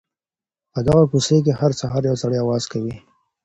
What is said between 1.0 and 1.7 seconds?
کوڅې کي